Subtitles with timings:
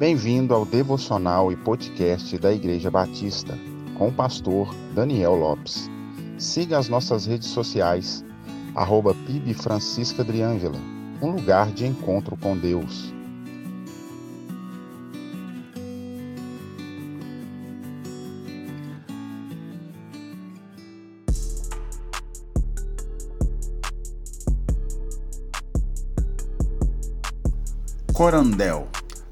[0.00, 3.54] Bem-vindo ao devocional e podcast da Igreja Batista,
[3.98, 5.90] com o pastor Daniel Lopes.
[6.38, 8.24] Siga as nossas redes sociais,
[8.74, 10.78] arroba PIB Francisca Driângela,
[11.20, 13.12] um lugar de encontro com Deus.
[28.14, 28.88] Corandel.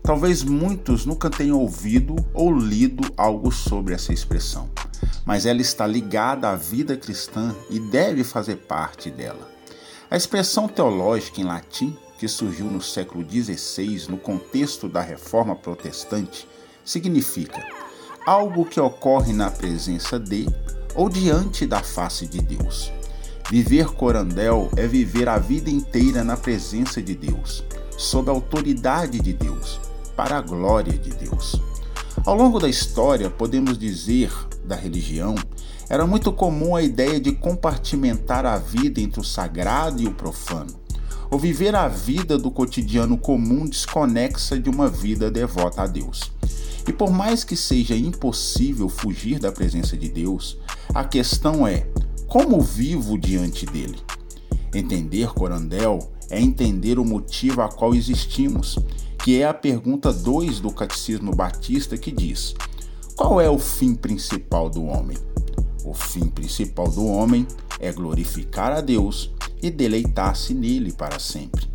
[0.08, 4.70] Talvez muitos nunca tenham ouvido ou lido algo sobre essa expressão,
[5.26, 9.46] mas ela está ligada à vida cristã e deve fazer parte dela.
[10.10, 16.48] A expressão teológica em latim, que surgiu no século XVI no contexto da Reforma Protestante,
[16.82, 17.62] significa
[18.26, 20.46] algo que ocorre na presença de
[20.94, 22.90] ou diante da face de Deus.
[23.50, 27.62] Viver corandel é viver a vida inteira na presença de Deus
[27.98, 29.80] sob a autoridade de Deus,
[30.18, 31.62] para a glória de Deus.
[32.26, 34.32] Ao longo da história, podemos dizer
[34.64, 35.36] da religião,
[35.88, 40.74] era muito comum a ideia de compartimentar a vida entre o sagrado e o profano,
[41.30, 46.32] ou viver a vida do cotidiano comum desconexa de uma vida devota a Deus.
[46.88, 50.58] E por mais que seja impossível fugir da presença de Deus,
[50.92, 51.86] a questão é:
[52.26, 53.98] como vivo diante dele?
[54.74, 58.76] Entender Corandel é entender o motivo a qual existimos,
[59.22, 62.54] que é a pergunta 2 do Catecismo Batista que diz:
[63.16, 65.16] Qual é o fim principal do homem?
[65.84, 67.46] O fim principal do homem
[67.80, 69.30] é glorificar a Deus
[69.62, 71.68] e deleitar-se nele para sempre.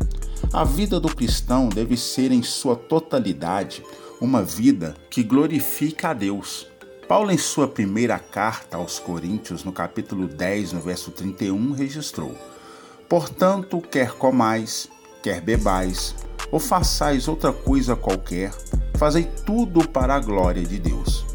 [0.52, 3.82] A vida do cristão deve ser em sua totalidade
[4.20, 6.66] uma vida que glorifica a Deus.
[7.08, 12.34] Paulo, em sua primeira carta aos Coríntios, no capítulo 10, no verso 31, registrou:
[13.08, 14.88] Portanto, quer comais,
[15.22, 16.14] quer bebais,
[16.54, 18.54] ou façais outra coisa qualquer,
[18.94, 21.26] fazei tudo para a glória de Deus.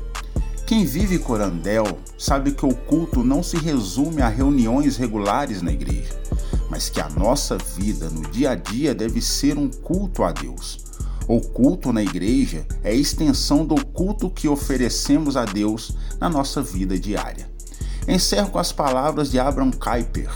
[0.65, 1.83] Quem vive corandel
[2.17, 6.17] sabe que o culto não se resume a reuniões regulares na igreja,
[6.69, 10.85] mas que a nossa vida no dia a dia deve ser um culto a Deus.
[11.27, 16.61] O culto na igreja é a extensão do culto que oferecemos a Deus na nossa
[16.61, 17.51] vida diária.
[18.07, 20.31] Encerro com as palavras de Abraham Kuyper,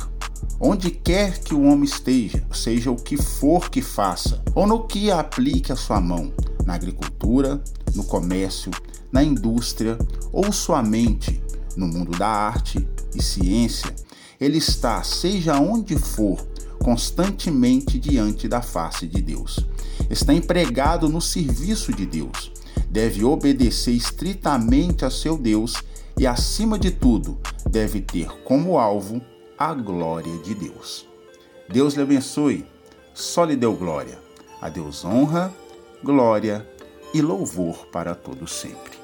[0.66, 5.12] Onde quer que o homem esteja, seja o que for que faça, ou no que
[5.12, 6.32] aplique a sua mão,
[6.66, 7.62] na agricultura,
[7.94, 8.72] no comércio,
[9.12, 9.98] na indústria
[10.32, 11.44] ou sua mente,
[11.76, 13.94] no mundo da arte e ciência,
[14.40, 16.40] ele está, seja onde for,
[16.82, 19.60] constantemente diante da face de Deus.
[20.10, 22.54] Está empregado no serviço de Deus.
[22.90, 25.84] Deve obedecer estritamente a seu Deus
[26.18, 27.38] e, acima de tudo,
[27.70, 29.22] deve ter como alvo
[29.64, 31.08] a glória de Deus.
[31.70, 32.66] Deus lhe abençoe,
[33.14, 34.20] só lhe deu glória.
[34.60, 35.54] A Deus honra,
[36.04, 36.68] glória
[37.14, 39.03] e louvor para todos sempre.